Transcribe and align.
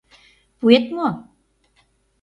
Пуэт 0.59 0.85
мо? 0.95 1.07